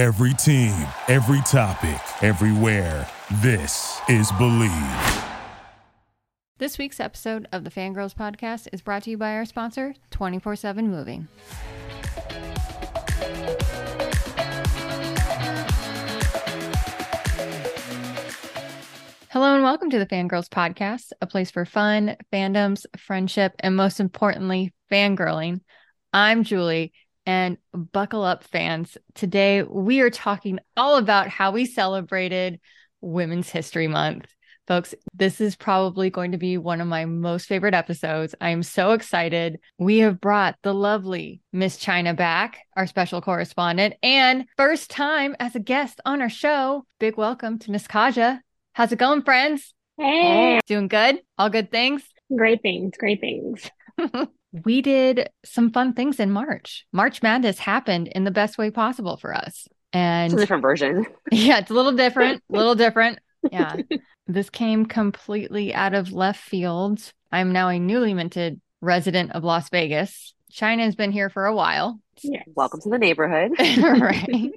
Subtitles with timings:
[0.00, 0.72] Every team,
[1.08, 3.06] every topic, everywhere.
[3.42, 5.28] This is Bleav.
[6.56, 10.56] This week's episode of the Fangirls Podcast is brought to you by our sponsor, 24
[10.56, 11.28] 7 Moving.
[19.28, 24.00] Hello and welcome to the Fangirls Podcast, a place for fun, fandoms, friendship, and most
[24.00, 25.60] importantly, fangirling.
[26.14, 26.94] I'm Julie,
[27.26, 28.96] and buckle up, fans.
[29.14, 32.60] Today, we are talking all about how we celebrated
[33.00, 34.26] Women's History Month.
[34.66, 38.36] Folks, this is probably going to be one of my most favorite episodes.
[38.40, 39.58] I'm so excited.
[39.78, 45.56] We have brought the lovely Miss China back, our special correspondent, and first time as
[45.56, 46.84] a guest on our show.
[47.00, 48.40] Big welcome to Miss Kaja.
[48.74, 49.74] How's it going, friends?
[49.98, 50.60] Hey.
[50.66, 51.20] Doing good?
[51.36, 52.04] All good things?
[52.34, 52.92] Great things.
[52.96, 53.68] Great things.
[54.52, 56.86] we did some fun things in March.
[56.92, 59.68] March Madness happened in the best way possible for us.
[59.92, 61.06] And it's a different version.
[61.32, 63.18] yeah, it's a little different, a little different.
[63.50, 63.76] Yeah.
[64.26, 67.00] this came completely out of left field.
[67.32, 70.34] I'm now a newly minted resident of Las Vegas.
[70.50, 72.00] China has been here for a while.
[72.22, 72.44] Yes.
[72.54, 73.52] Welcome to the neighborhood.
[73.58, 74.50] right.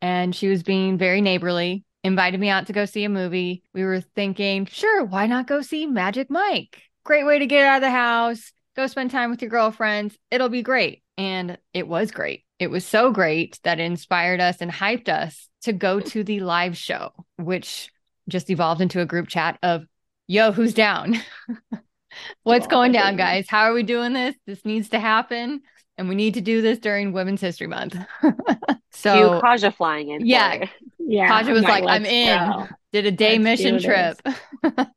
[0.00, 3.62] And she was being very neighborly, invited me out to go see a movie.
[3.72, 6.82] We were thinking, sure, why not go see Magic Mike?
[7.04, 10.16] Great way to get out of the house, go spend time with your girlfriends.
[10.30, 11.02] It'll be great.
[11.16, 12.44] And it was great.
[12.58, 16.08] It was so great that it inspired us and hyped us to go hmm.
[16.08, 17.90] to the live show, which
[18.28, 19.84] just evolved into a group chat of,
[20.26, 21.20] yo, who's down?
[22.42, 23.46] What's going down, guys?
[23.48, 24.36] How are we doing this?
[24.46, 25.62] This needs to happen.
[25.96, 27.96] And we need to do this during Women's History Month.
[28.90, 30.26] so, you Kaja flying in.
[30.26, 30.68] Yeah.
[30.98, 31.28] Yeah.
[31.28, 32.38] Kaja was like, I'm in.
[32.38, 32.68] Go.
[32.92, 34.20] Did a day let's mission trip.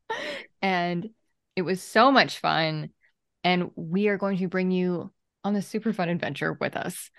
[0.61, 1.09] and
[1.55, 2.89] it was so much fun.
[3.47, 5.09] And we are going to bring you
[5.45, 7.09] on a super fun adventure with us.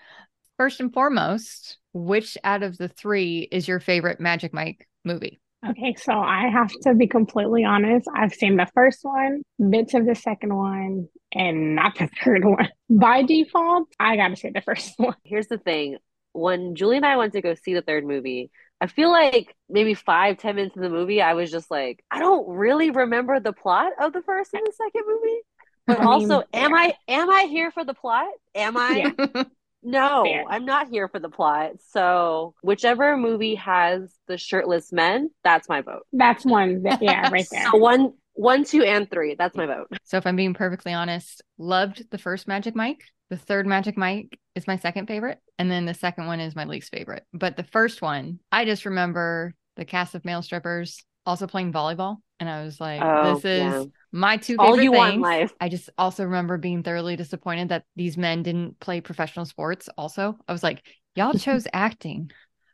[0.57, 5.41] First and foremost, which out of the three is your favorite Magic Mike movie?
[5.67, 8.07] Okay, so I have to be completely honest.
[8.15, 9.41] I've seen the first one,
[9.71, 12.69] bits of the second one, and not the third one.
[12.91, 15.15] By default, I got to say the first one.
[15.23, 15.97] Here's the thing
[16.33, 19.95] when Julie and I went to go see the third movie, I feel like maybe
[19.95, 23.51] five, ten minutes in the movie, I was just like, I don't really remember the
[23.51, 25.39] plot of the first and the second movie.
[25.89, 28.27] But I mean, also, am I am I here for the plot?
[28.55, 29.13] Am I?
[29.17, 29.43] Yeah.
[29.81, 30.43] No, Fair.
[30.49, 31.71] I'm not here for the plot.
[31.91, 36.05] So whichever movie has the shirtless men, that's my vote.
[36.11, 36.83] That's one.
[36.83, 37.65] That, yeah, right there.
[37.71, 39.35] so one, one, two, and three.
[39.35, 39.87] That's my vote.
[40.03, 43.03] So if I'm being perfectly honest, loved the first Magic Mike.
[43.29, 46.65] The third Magic Mike is my second favorite, and then the second one is my
[46.65, 47.23] least favorite.
[47.31, 52.17] But the first one, I just remember the cast of male strippers also playing volleyball,
[52.39, 53.83] and I was like, oh, "This is yeah.
[54.11, 55.53] My two favorite All you things." Life.
[55.59, 59.89] I just also remember being thoroughly disappointed that these men didn't play professional sports.
[59.97, 60.83] Also, I was like,
[61.15, 62.31] "Y'all chose acting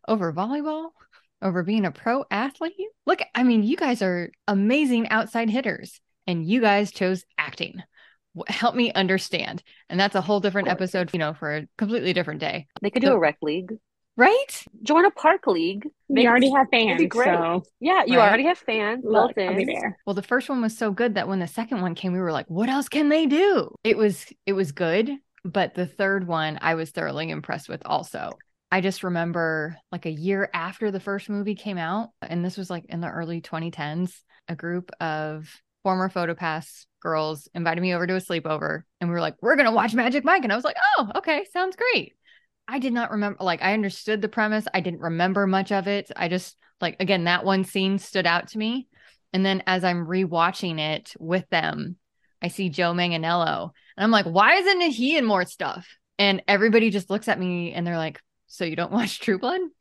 [0.07, 0.89] over volleyball."
[1.41, 2.73] Over being a pro athlete?
[3.05, 7.83] Look, I mean, you guys are amazing outside hitters, and you guys chose acting
[8.47, 9.63] help me understand.
[9.89, 12.67] And that's a whole different episode, you know, for a completely different day.
[12.81, 13.73] They could so, do a rec league.
[14.17, 14.63] Right?
[14.83, 15.87] Join a park league.
[16.07, 17.01] We already have fans.
[17.01, 17.25] Be great.
[17.25, 18.27] So, yeah, you right?
[18.27, 19.65] already have fans Look, built in.
[19.65, 19.97] there.
[20.05, 22.31] Well, the first one was so good that when the second one came, we were
[22.31, 23.75] like, what else can they do?
[23.83, 25.11] It was it was good,
[25.43, 28.31] but the third one I was thoroughly impressed with also.
[28.71, 32.69] I just remember like a year after the first movie came out, and this was
[32.69, 34.13] like in the early 2010s,
[34.47, 35.49] a group of
[35.83, 39.67] former PhotoPass girls invited me over to a sleepover and we were like, we're going
[39.67, 40.43] to watch Magic Mike.
[40.43, 42.13] And I was like, oh, okay, sounds great.
[42.67, 44.65] I did not remember, like, I understood the premise.
[44.73, 46.11] I didn't remember much of it.
[46.15, 48.87] I just, like, again, that one scene stood out to me.
[49.33, 51.97] And then as I'm rewatching it with them,
[52.41, 55.87] I see Joe Manganiello and I'm like, why isn't he in more stuff?
[56.17, 59.61] And everybody just looks at me and they're like, so you don't watch True Blood?
[59.61, 59.71] And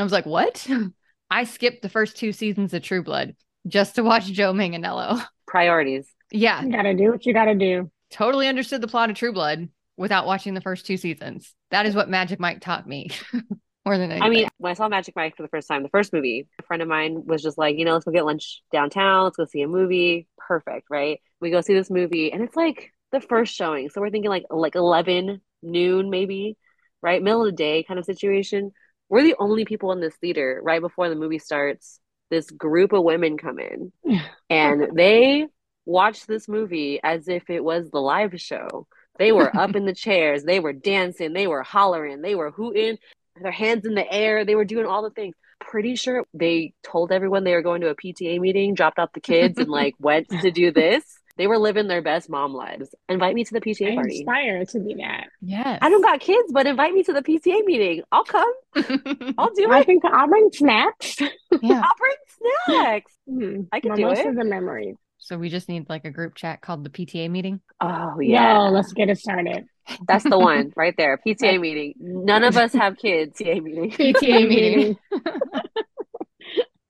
[0.00, 0.66] I was like, what?
[1.30, 3.34] I skipped the first two seasons of True Blood
[3.66, 5.24] just to watch Joe Manganiello.
[5.46, 6.08] Priorities.
[6.30, 6.62] Yeah.
[6.62, 7.90] You gotta do what you gotta do.
[8.10, 11.54] Totally understood the plot of True Blood without watching the first two seasons.
[11.74, 13.10] That is what Magic Mike taught me.
[13.84, 14.22] More than anything.
[14.22, 16.62] I mean, when I saw Magic Mike for the first time, the first movie, a
[16.62, 19.24] friend of mine was just like, you know, let's go get lunch downtown.
[19.24, 20.28] Let's go see a movie.
[20.38, 21.18] Perfect, right?
[21.40, 23.90] We go see this movie, and it's like the first showing.
[23.90, 26.56] So we're thinking like like eleven noon, maybe,
[27.02, 27.20] right?
[27.20, 28.70] Middle of the day kind of situation.
[29.08, 31.98] We're the only people in this theater right before the movie starts.
[32.30, 33.92] This group of women come in,
[34.48, 35.48] and they
[35.86, 38.86] watch this movie as if it was the live show.
[39.18, 42.98] They were up in the chairs, they were dancing, they were hollering, they were hooting,
[43.40, 45.34] their hands in the air, they were doing all the things.
[45.60, 49.20] Pretty sure they told everyone they were going to a PTA meeting, dropped off the
[49.20, 51.04] kids, and like went to do this.
[51.36, 52.94] They were living their best mom lives.
[53.08, 54.18] Invite me to the PTA I party.
[54.18, 55.26] Inspire to be that.
[55.40, 55.78] Yes.
[55.82, 58.02] I don't got kids, but invite me to the PTA meeting.
[58.12, 58.52] I'll come.
[58.76, 59.80] I'll do I it.
[59.80, 61.16] I think I'll bring snacks.
[61.60, 61.82] Yeah.
[61.82, 62.16] I'll bring
[62.68, 63.12] snacks.
[63.28, 64.26] Hmm, I can but do most it.
[64.28, 64.94] of the memories.
[65.24, 67.62] So we just need like a group chat called the PTA meeting.
[67.80, 69.64] Oh Yeah, yeah, let's get it started.
[70.06, 71.18] that's the one right there.
[71.26, 71.94] PTA meeting.
[71.98, 73.38] None of us have kids.
[73.40, 73.90] PTA meeting.
[73.90, 74.96] PTA meeting.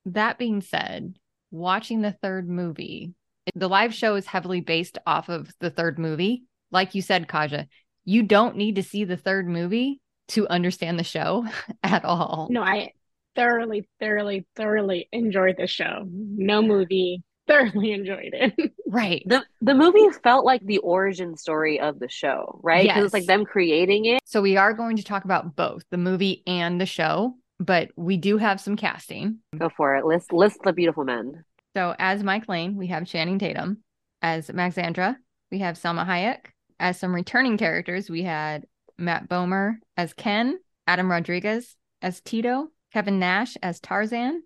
[0.06, 1.14] That being said,
[1.52, 3.14] watching the third movie,
[3.54, 6.42] the live show is heavily based off of the third movie.
[6.72, 7.68] Like you said, Kaja,
[8.04, 11.46] you don't need to see the third movie to understand the show
[11.84, 12.48] at all.
[12.50, 12.90] No, I
[13.36, 16.04] thoroughly, thoroughly, thoroughly enjoyed the show.
[16.10, 18.72] No movie, thoroughly enjoyed it.
[18.86, 19.24] Right.
[19.26, 22.86] The the movie felt like the origin story of the show, right?
[22.86, 24.20] Because it's like them creating it.
[24.24, 28.16] So we are going to talk about both the movie and the show, but we
[28.18, 29.38] do have some casting.
[29.58, 30.04] Go for it.
[30.04, 31.44] List list the beautiful men.
[31.76, 33.78] So as Mike Lane, we have Channing Tatum.
[34.22, 35.16] As Maxandra,
[35.50, 36.46] we have Salma Hayek.
[36.78, 38.64] As some returning characters, we had
[38.96, 44.42] Matt Bomer as Ken, Adam Rodriguez as Tito, Kevin Nash as Tarzan.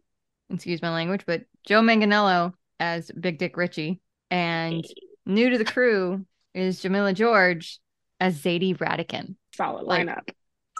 [0.48, 4.00] Excuse my language, but Joe Manganiello as Big Dick Richie.
[4.30, 4.92] And mm.
[5.26, 7.78] new to the crew is Jemelia George
[8.20, 9.36] as Zadie Radican.
[9.54, 10.28] Solid Like, lineup.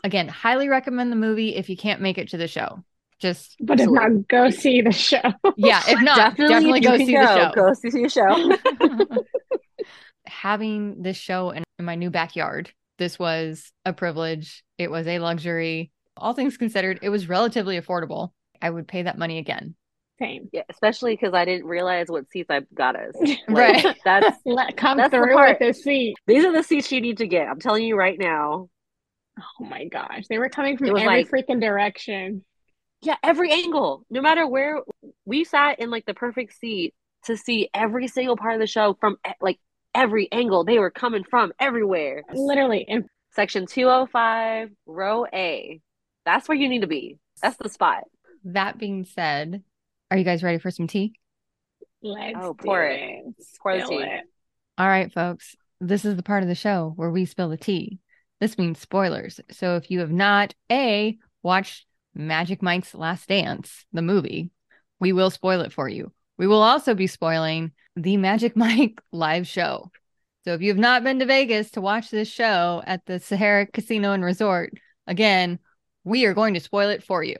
[0.04, 2.84] Again, highly recommend the movie if you can't make it to the show.
[3.18, 5.20] Just But if not, go see the show.
[5.56, 7.52] yeah, if not, definitely, if you go can see the show.
[7.54, 9.24] Go see the show.
[10.26, 14.62] having this show in, in my new backyard, this was a privilege.
[14.76, 15.90] It was a luxury.
[16.16, 18.30] All things considered, it was relatively affordable.
[18.60, 19.74] I would pay that money again.
[20.18, 20.48] Same.
[20.52, 23.14] yeah, especially because I didn't realize what seats I got us.
[23.20, 23.96] Like, Right.
[24.04, 25.58] That's Let come That's the through part.
[25.60, 26.16] with the seat.
[26.26, 27.46] these are the seats you need to get.
[27.48, 28.68] I'm telling you right now.
[29.38, 30.24] Oh my gosh.
[30.28, 32.44] They were coming from every like- freaking direction.
[33.00, 34.80] Yeah, every angle, no matter where
[35.24, 36.94] we sat in like the perfect seat
[37.26, 39.60] to see every single part of the show from like
[39.94, 40.64] every angle.
[40.64, 42.24] They were coming from everywhere.
[42.34, 42.84] Literally.
[42.88, 45.80] in Section 205, row A.
[46.24, 47.18] That's where you need to be.
[47.40, 48.02] That's the spot.
[48.44, 49.62] That being said,
[50.10, 51.14] are you guys ready for some tea?
[52.02, 53.00] let's Oh, pour it.
[53.00, 53.34] it.
[53.60, 54.04] Pour the Spill tea.
[54.04, 54.24] it.
[54.78, 55.56] All right, folks.
[55.80, 57.98] This is the part of the show where we spill the tea.
[58.40, 59.40] This means spoilers.
[59.50, 64.50] So if you have not A, watched Magic Mike's Last Dance, the movie,
[65.00, 66.12] we will spoil it for you.
[66.36, 69.90] We will also be spoiling the Magic Mike live show.
[70.44, 73.66] So if you have not been to Vegas to watch this show at the Sahara
[73.66, 74.72] Casino and Resort,
[75.06, 75.58] again,
[76.04, 77.36] we are going to spoil it for you.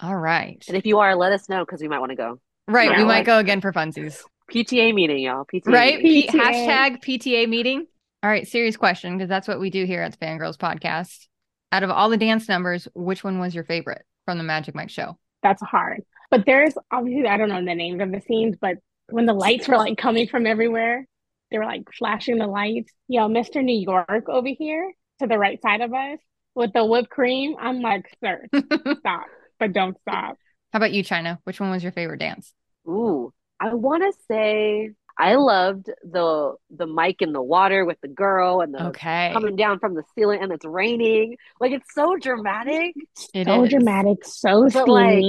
[0.00, 0.62] All right.
[0.68, 2.40] And if you are, let us know because we might want to go.
[2.68, 2.90] Right.
[2.90, 4.22] Yeah, we might like- go again for funsies.
[4.50, 5.44] PTA meeting, y'all.
[5.44, 6.02] PTA right?
[6.02, 6.30] meeting.
[6.30, 6.42] P- PTA.
[6.42, 7.86] hashtag PTA meeting.
[8.22, 11.26] All right, serious question because that's what we do here at the Fangirls podcast.
[11.72, 14.90] Out of all the dance numbers, which one was your favorite from the Magic Mike
[14.90, 15.18] show?
[15.42, 16.02] That's hard.
[16.30, 18.76] But there's obviously, I don't know the names of the scenes, but
[19.08, 21.06] when the lights were like coming from everywhere,
[21.50, 22.92] they were like flashing the lights.
[23.08, 23.62] Yo, Mr.
[23.62, 26.18] New York over here to the right side of us
[26.54, 27.56] with the whipped cream.
[27.60, 28.46] I'm like, sir,
[29.00, 29.26] stop,
[29.58, 30.36] but don't stop.
[30.72, 31.40] How about you, China?
[31.44, 32.52] Which one was your favorite dance?
[32.88, 38.08] Ooh, I want to say I loved the the mic in the water with the
[38.08, 39.30] girl and the Okay.
[39.32, 41.36] coming down from the ceiling and it's raining.
[41.60, 42.94] Like it's so dramatic.
[43.34, 43.70] It so is.
[43.70, 45.24] dramatic, so But, like.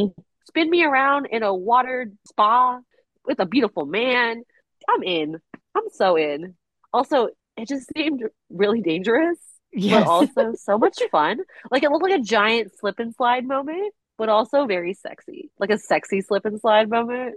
[0.48, 2.80] Spin me around in a watered spa
[3.26, 4.44] with a beautiful man.
[4.88, 5.36] I'm in.
[5.76, 6.56] I'm so in.
[6.94, 7.28] Also,
[7.58, 9.38] it just seemed really dangerous,
[9.74, 10.04] Yes.
[10.04, 11.40] but also so much fun.
[11.70, 15.50] Like it looked like a giant slip and slide moment, but also very sexy.
[15.60, 17.36] Like a sexy slip and slide moment.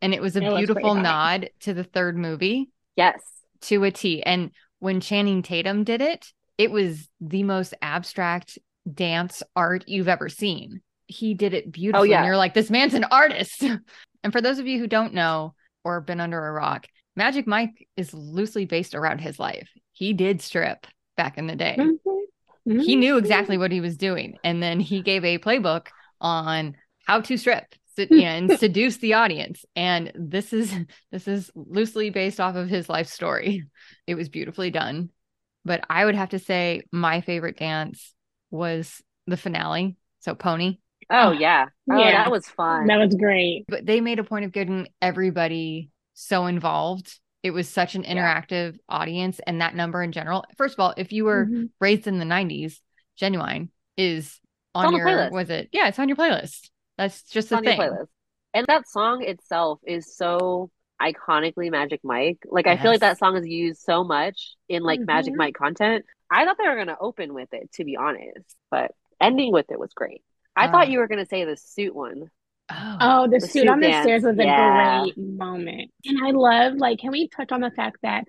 [0.00, 3.20] and it was a It beautiful nod to the third movie Yes.
[3.62, 4.22] to a T.
[4.22, 8.58] And when Channing Tatum did it, it was the most abstract
[8.92, 10.80] dance art you've ever seen.
[11.06, 12.10] He did it beautifully.
[12.10, 12.18] yeah.
[12.18, 13.62] And you're like, this man's an artist.
[14.24, 15.54] and for those of you who don't know
[15.84, 19.68] or been under a rock, Magic Mike is loosely based around his life.
[19.92, 21.76] He did strip back in the day.
[21.78, 22.82] Mhm.
[22.84, 24.38] He knew exactly what he was doing.
[24.44, 25.88] And then he gave a playbook
[26.22, 26.76] on
[27.06, 29.64] how to strip se- you know, and seduce the audience.
[29.76, 30.72] And this is
[31.12, 33.64] this is loosely based off of his life story.
[34.06, 35.10] It was beautifully done.
[35.64, 38.14] But I would have to say my favorite dance
[38.50, 39.96] was the finale.
[40.20, 40.78] So Pony.
[41.10, 41.66] Oh Oh, yeah.
[41.90, 42.24] Oh, yeah.
[42.24, 42.86] that was fun.
[42.86, 43.64] That was great.
[43.68, 47.18] But they made a point of getting everybody so involved.
[47.42, 48.14] It was such an Yeah.
[48.14, 50.44] interactive audience and that number in general.
[50.56, 51.70] First of all, if you were Mhm.
[51.80, 52.80] raised in the 90s,
[53.20, 54.40] Ginuwine is
[54.74, 55.30] on, on your playlist.
[55.32, 55.68] was it?
[55.72, 56.70] Yeah, it's on your playlist.
[56.98, 57.80] That's just the on your thing.
[57.80, 58.06] playlist.
[58.54, 62.38] And that song itself is so iconically Magic Mike.
[62.50, 65.38] Like I feel like that song is used so much in like Magic Mhm.
[65.38, 66.04] Mike content.
[66.30, 69.78] I thought they were gonna open with it, to be honest, but ending with it
[69.78, 70.22] was great.
[70.54, 70.70] I Ah.
[70.70, 72.30] thought you were gonna say the suit one.
[72.70, 75.00] Oh, Oh, the, The suit suit on the stairs was a yeah.
[75.02, 75.90] great moment.
[76.06, 78.24] And I love, like, can we touch on the fact that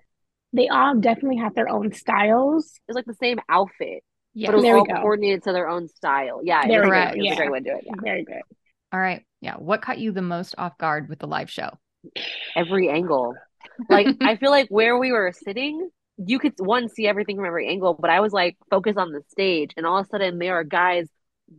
[0.51, 2.79] they all definitely have their own styles?
[2.87, 4.03] It's like the same outfit.
[4.33, 4.47] Yeah.
[4.47, 4.95] but it was There we all go.
[4.95, 6.41] coordinated to their own style.
[6.43, 7.05] Yeah, There was we great.
[7.05, 7.11] go.
[7.13, 7.33] It was Yeah.
[7.33, 7.83] a great way to do it.
[7.85, 7.93] Yeah.
[8.01, 8.41] Very good.
[8.91, 9.23] All right.
[9.41, 9.55] Yeah.
[9.57, 11.69] What caught you the most off guard with the live show?
[12.55, 13.35] Every angle.
[13.89, 17.67] Like I feel like where we were sitting, you could one see everything from every
[17.67, 20.55] angle, but I was like focused on the stage, and all of a sudden there
[20.55, 21.07] are guys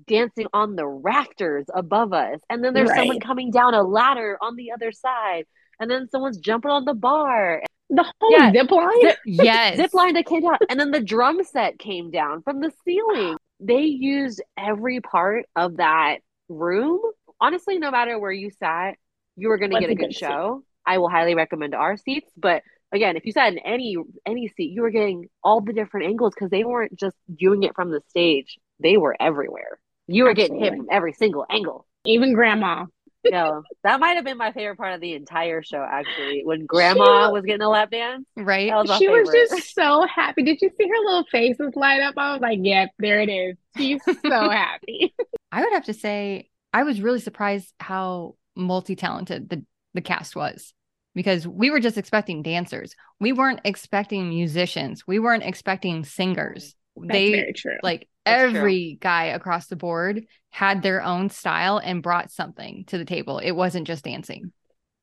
[0.06, 4.54] dancing on the rafters above us, and then there's someone coming down a ladder on
[4.56, 5.44] the other side,
[5.80, 7.62] and then someone's jumping on the bar.
[7.94, 8.52] The whole Yeah.
[8.52, 8.90] zip line.
[9.02, 9.76] Zip- Yes.
[9.76, 13.36] zip line that came down and then the drum set came down from the ceiling
[13.60, 17.00] they used every part of that room
[17.40, 18.96] honestly no matter where you sat
[19.36, 20.18] you were going to get a good good seat.
[20.18, 23.96] show i will highly recommend our seats but again if you sat in any
[24.26, 27.74] any seat you were getting all the different angles because they weren't just doing it
[27.76, 32.34] from the stage they were everywhere you were getting hit from every single angle Even
[32.34, 32.84] grandma.
[33.30, 37.30] No that might have been my favorite part of the entire show actually when grandma
[37.30, 38.70] was getting a lap dance right.
[38.70, 40.42] that was my She was just so happy.
[40.42, 42.14] Did you see her little faces light up?
[42.16, 43.56] I was like, yep, there it is.
[43.76, 45.14] She's so happy.
[45.52, 49.64] I would have to say I was really surprised how multi-talented the
[49.94, 50.72] the cast was
[51.14, 52.94] because we were just expecting dancers.
[53.20, 55.06] We weren't expecting musicians.
[55.06, 56.74] We weren't expecting singers.
[56.96, 57.78] That's they very true.
[57.82, 58.58] like That's true.
[58.58, 63.38] every guy across the board had their own style and brought something to the table.
[63.38, 64.52] It wasn't just dancing.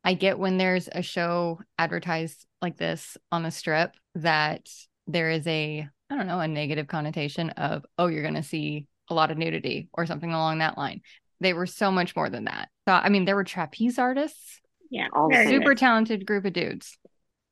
[0.04, 4.68] I get when there's a show advertised like this on the strip that
[5.08, 8.88] there is a I don't know, a negative connotation of oh you're going to see
[9.10, 11.02] a lot of nudity or something along that line.
[11.40, 12.70] They were so much more than that.
[12.88, 14.60] So I mean there were trapeze artists,
[14.90, 16.98] yeah, all very Very super talented group of dudes.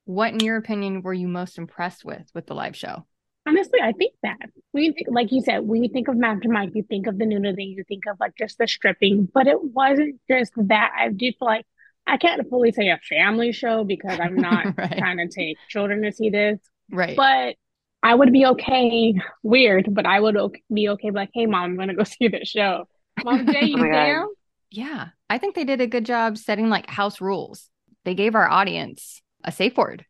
[0.06, 3.06] What in your opinion were you most impressed with with the live show?
[3.48, 4.38] Honestly, I think that
[4.72, 7.18] when you think, like you said, when you think of Magic Mike, you think of
[7.18, 10.92] the nudity, you think of like just the stripping, but it wasn't just that.
[10.98, 11.66] I do feel like
[12.06, 14.98] I can't fully say a family show because I'm not Right.
[14.98, 16.60] trying to take children to see this,
[16.92, 17.16] Right.
[17.18, 17.56] but
[18.04, 19.16] I would be okay.
[19.42, 20.38] Weird, but I would
[20.74, 21.12] be okay.
[21.12, 22.88] Like, hey, mom, I'm gonna go see this show.
[23.24, 24.28] Mom, Jay, oh you Oh my God.
[24.70, 27.70] Yeah, I think they did a good job setting like house rules.
[28.06, 30.06] They gave our audience a safe word.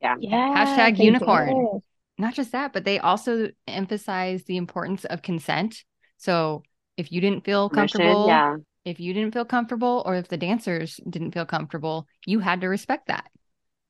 [0.00, 0.16] Yeah.
[0.16, 1.48] Hashtag unicorn.
[1.48, 1.82] did.
[2.18, 5.84] Not just that, but they also emphasized the importance of consent.
[6.16, 6.64] So
[6.96, 8.56] if you didn't feel comfortable, yeah
[8.88, 12.68] if you didn't feel comfortable, or if the dancers didn't feel comfortable, you had to
[12.68, 13.28] respect that.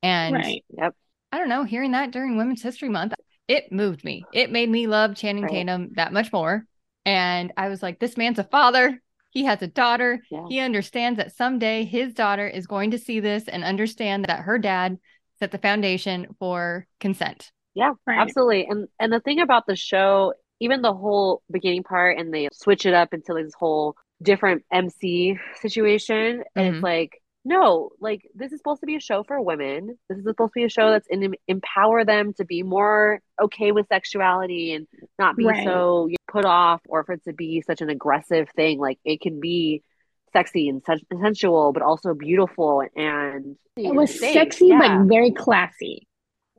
[0.03, 0.65] And Right.
[0.71, 0.95] Yep.
[1.31, 3.15] I don't know, hearing that during Women's History Month,
[3.47, 4.25] it moved me.
[4.33, 5.53] It made me love Channing Right.
[5.53, 6.65] Tatum that much more.
[7.05, 9.01] And I was like, this man's a father.
[9.31, 10.23] He has a daughter.
[10.31, 10.45] Yeah.
[10.49, 14.59] He understands that someday his daughter is going to see this and understand that her
[14.59, 14.99] dad
[15.39, 17.53] set the foundation for consent.
[17.79, 18.19] Yeah, Right.
[18.19, 18.67] absolutely.
[18.67, 22.85] And and the thing about the show, even the whole beginning part, and they switch
[22.87, 26.75] it up into like this whole different MC situation, and Mhm.
[26.75, 29.97] it's like, no, like this is supposed to be a show for women.
[30.09, 33.71] This is supposed to be a show that's in empower them to be more okay
[33.71, 34.89] with sexuality and
[35.21, 35.65] not be Right.
[35.65, 38.81] so put off, or for it to be such an aggressive thing.
[38.81, 39.85] Like it can be
[40.33, 40.83] sexy and
[41.23, 44.79] sensual, but also beautiful and It was sexy, Yeah.
[44.99, 46.08] but very classy.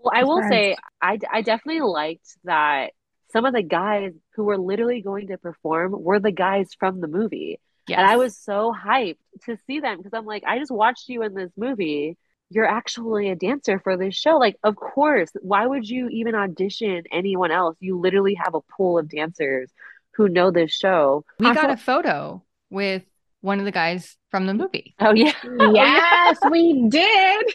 [0.04, 2.92] Well, I will say, I, I definitely liked that
[3.32, 7.08] some of the guys who were literally going to perform were the guys from the
[7.08, 7.60] movie.
[7.88, 8.00] Yes.
[8.00, 11.24] And I was so hyped to see them because I'm like, I just watched you
[11.24, 12.18] in this movie.
[12.52, 14.38] You're actually a dancer for this show.
[14.38, 17.78] Like, of course, why would you even audition anyone else?
[17.80, 19.72] You literally have a pool of dancers
[20.16, 21.24] who know this show.
[21.40, 23.04] we got a photo with
[23.42, 24.96] one of the guys from the movie.
[25.00, 25.34] Oh, yeah.
[25.60, 27.46] Oh, yes, we did.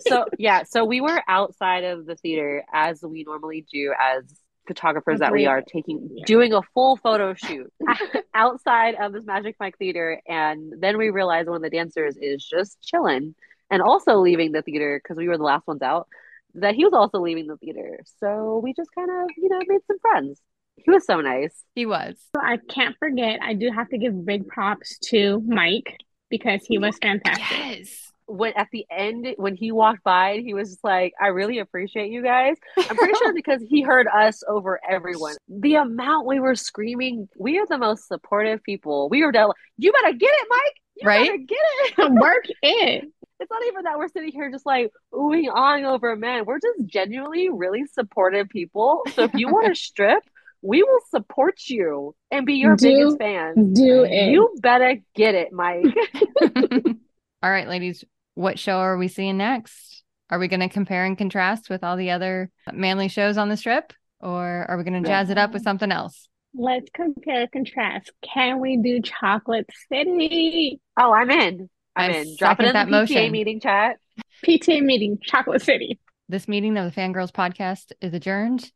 [0.00, 4.24] So yeah, so we were outside of the theater as we normally do as
[4.66, 6.24] photographers that we are taking Yeah.
[6.24, 7.72] doing a full photo shoot
[8.34, 12.44] outside of this Magic Mike theater and then we realized one of the dancers is
[12.44, 13.34] just chilling
[13.70, 16.06] and also leaving the theater because we were the last ones out
[16.54, 17.98] that he was also leaving the theater.
[18.20, 20.38] So we just kind of, you know, made some friends.
[20.76, 21.64] He was so nice.
[21.74, 22.16] He was.
[22.38, 23.40] I can't forget.
[23.42, 25.96] I do have to give big props to Mike
[26.28, 27.46] because he was fantastic.
[27.50, 28.11] Yes.
[28.26, 32.10] When at the end when he walked by he was just like i really appreciate
[32.10, 32.56] you guys.
[32.78, 35.34] I'm pretty sure because he heard us over everyone.
[35.48, 39.08] The amount we were screaming we are the most supportive people.
[39.08, 40.76] We were del- you better get it mike.
[40.96, 41.26] You Right?
[41.30, 41.58] better get
[42.06, 42.12] it.
[42.20, 43.04] Work it.
[43.40, 46.86] it's not even that we're sitting here just like oohing on over men we're just
[46.86, 49.02] genuinely really supportive people.
[49.14, 50.22] So if you want to strip
[50.64, 54.30] we will support you and be your Do- biggest fan Do it.
[54.30, 55.82] you better get it mike
[57.42, 60.04] All right, ladies, what show are we seeing next?
[60.30, 63.56] Are we going to compare and contrast with all the other manly shows on the
[63.56, 63.92] strip?
[64.20, 66.28] Or are we going to jazz it up with something else?
[66.54, 68.12] Let's compare and contrast.
[68.22, 70.80] Can we do Chocolate City?
[70.96, 71.68] Oh, I'm in.
[71.96, 72.36] I'm I in.
[72.38, 73.32] Drop it in that the PTA motion.
[73.32, 73.96] meeting chat.
[74.46, 75.98] PTA meeting, Chocolate City.
[76.28, 78.70] This meeting of the Fangirls podcast is adjourned.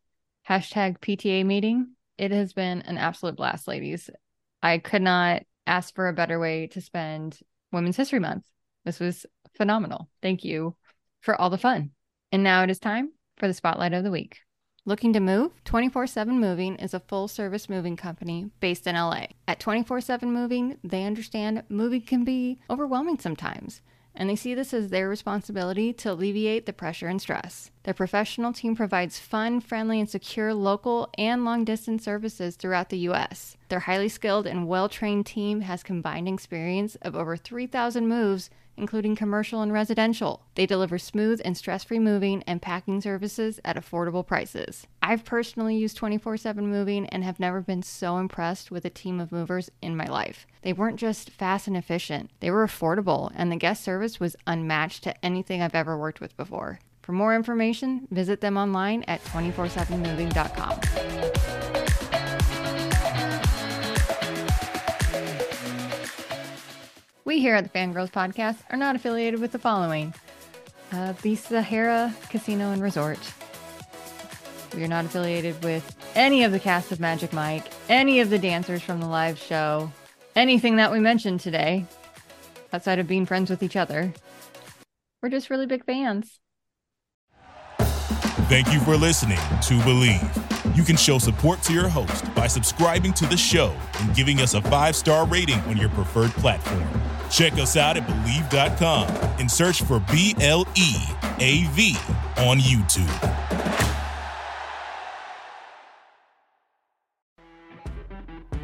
[0.49, 1.93] Hashtag PTA meeting.
[2.19, 4.11] it has been an absolute blast, ladies.
[4.63, 7.39] I could not ask for a better way to spend
[7.73, 8.45] Women's History Month.
[8.87, 10.09] This was phenomenal.
[10.23, 10.77] Thank you
[11.21, 11.91] for all the fun.
[12.31, 14.39] And now it is time for the spotlight of the week.
[14.85, 15.65] Looking to move?
[15.65, 19.27] 24 7 Moving is a full service moving company based in LA.
[19.49, 23.83] At 24 7 Moving, they understand moving can be overwhelming sometimes
[24.17, 27.71] and they see this as their responsibility to alleviate the pressure and stress.
[27.85, 32.99] Their professional team provides fun, friendly, and secure local and long distance services throughout the
[32.99, 33.57] U.S.
[33.69, 39.17] Their highly skilled and well trained team has combined experience of over 3,000 moves including
[39.17, 40.43] commercial and residential.
[40.55, 44.87] They deliver smooth and stress free moving and packing services at affordable prices.
[45.09, 49.21] I've personally used 24 7 moving and have never been so impressed with a team
[49.21, 50.49] of movers in my life.
[50.63, 55.05] They weren't just fast and efficient, they were affordable, and the guest service was unmatched
[55.05, 56.81] to anything I've ever worked with before.
[57.03, 60.81] For more information, visit them online at 247moving.com.
[67.25, 70.13] We here at the Fangirls Podcast are not affiliated with the following
[70.91, 73.21] uh, the Sahara Casino and Resort.
[74.77, 78.39] We are not affiliated with any of the cast of Magic Mike, any of the
[78.39, 79.91] dancers from the live show,
[80.35, 81.87] anything that we mentioned today,
[82.75, 84.13] outside of being friends with each other.
[85.23, 86.39] We're just really big fans.
[88.49, 90.77] Thank you for listening to Bleav.
[90.77, 94.53] You can show support to your host by subscribing to the show and giving us
[94.53, 96.87] a five star rating on your preferred platform.
[97.31, 99.09] Check us out at Bleav.com
[99.41, 100.95] and search for B L E
[101.41, 101.97] A V
[102.37, 103.46] on YouTube.